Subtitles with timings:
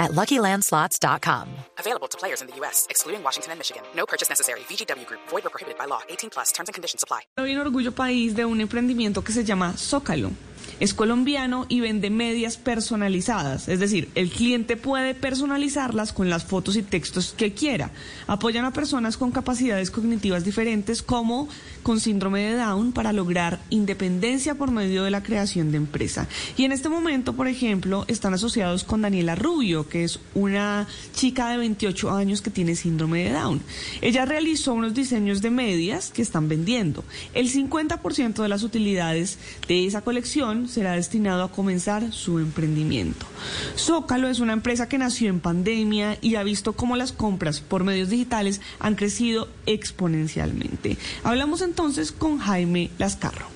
[0.00, 1.46] at LuckyLandSlots.com.
[1.78, 3.84] Available to players in the U.S., excluding Washington and Michigan.
[3.94, 4.60] No purchase necessary.
[4.60, 5.20] VGW Group.
[5.28, 6.00] Void or prohibited by law.
[6.08, 6.50] 18 plus.
[6.50, 7.20] Terms and conditions apply.
[7.38, 10.32] Hoy en Orgullo País de un emprendimiento que se llama Zócalo.
[10.80, 16.76] Es colombiano y vende medias personalizadas, es decir, el cliente puede personalizarlas con las fotos
[16.76, 17.90] y textos que quiera.
[18.26, 21.48] Apoyan a personas con capacidades cognitivas diferentes como
[21.82, 26.26] con síndrome de Down para lograr independencia por medio de la creación de empresa.
[26.56, 31.50] Y en este momento, por ejemplo, están asociados con Daniela Rubio, que es una chica
[31.50, 33.60] de 28 años que tiene síndrome de Down.
[34.00, 37.04] Ella realizó unos diseños de medias que están vendiendo.
[37.34, 43.26] El 50% de las utilidades de esa colección será destinado a comenzar su emprendimiento.
[43.76, 47.84] Zócalo es una empresa que nació en pandemia y ha visto cómo las compras por
[47.84, 50.96] medios digitales han crecido exponencialmente.
[51.24, 53.46] Hablamos entonces con Jaime Lascarro.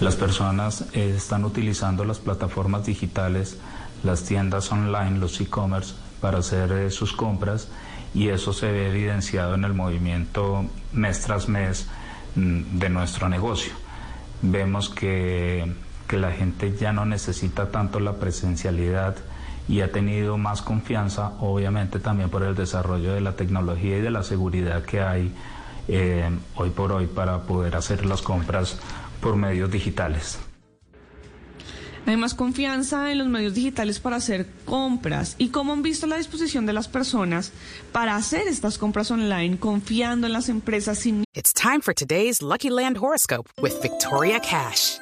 [0.00, 3.56] Las personas eh, están utilizando las plataformas digitales,
[4.02, 7.68] las tiendas online, los e-commerce para hacer eh, sus compras
[8.14, 11.86] y eso se ve evidenciado en el movimiento mes tras mes
[12.34, 13.72] mm, de nuestro negocio.
[14.42, 15.72] Vemos que
[16.06, 19.16] que la gente ya no necesita tanto la presencialidad
[19.68, 24.10] y ha tenido más confianza, obviamente también por el desarrollo de la tecnología y de
[24.10, 25.32] la seguridad que hay
[25.88, 28.78] eh, hoy por hoy para poder hacer las compras
[29.20, 30.38] por medios digitales.
[32.04, 35.36] Hay más confianza en los medios digitales para hacer compras.
[35.38, 37.52] ¿Y cómo han visto la disposición de las personas
[37.92, 41.22] para hacer estas compras online confiando en las empresas sin...
[41.34, 45.01] It's time for today's Lucky Land horoscope with Victoria Cash.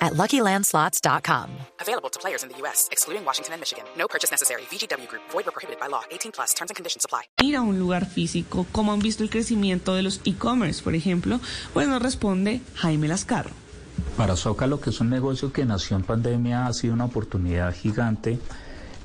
[0.00, 1.50] at LuckyLandSlots.com.
[1.80, 3.84] Available to players in the U.S., excluding Washington and Michigan.
[3.96, 4.62] No purchase necessary.
[4.70, 5.22] VGW Group.
[5.30, 6.02] Void or prohibited by law.
[6.10, 6.54] 18 plus.
[6.54, 7.22] Terms and conditions apply.
[7.42, 11.40] Ir a un lugar físico, ¿cómo han visto el crecimiento de los e-commerce, por ejemplo?
[11.72, 13.50] Pues nos responde Jaime Lascarro.
[14.16, 18.38] Para Zócalo, que es un negocio que nació en pandemia, ha sido una oportunidad gigante.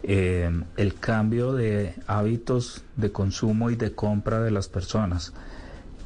[0.04, 5.34] Eh, el cambio de hábitos de consumo y de compra de las personas.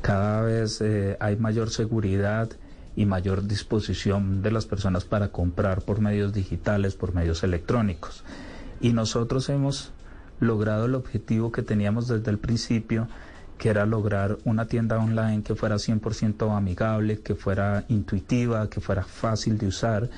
[0.02, 2.50] Cada vez eh, hay mayor seguridad
[3.00, 8.26] y mayor disposición de las personas para comprar por medios digitales, por medios electrónicos.
[8.82, 9.94] Y nosotros hemos
[10.42, 13.08] logrado el objetivo que teníamos desde el principio,
[13.58, 19.04] que era lograr una tienda online que fuera 100% amigable, que fuera intuitiva, que fuera
[19.04, 20.10] fácil de usar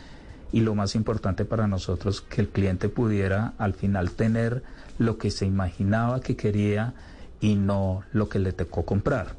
[0.51, 4.63] y lo más importante para nosotros, que el cliente pudiera al final tener
[4.97, 6.95] lo que se imaginaba que quería
[7.39, 9.35] y no lo que le tocó comprar.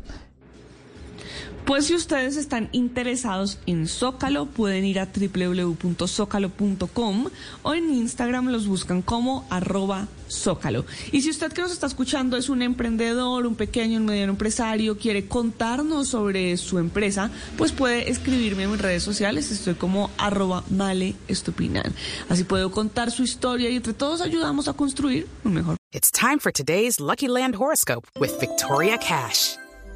[1.73, 7.29] Pues si ustedes están interesados en Zócalo, pueden ir a www.zócalo.com
[7.63, 10.85] o en Instagram los buscan como arroba Zócalo.
[11.13, 14.99] Y si usted que nos está escuchando es un emprendedor, un pequeño, un mediano empresario,
[14.99, 19.51] quiere contarnos sobre su empresa, pues puede escribirme en mis redes sociales.
[19.51, 21.95] Estoy como arroba male estupinan.
[22.29, 25.79] Así puedo contar su historia y entre todos ayudamos a construir un mejor.
[25.91, 29.57] It's time for today's Lucky Land horoscope with Victoria Cash.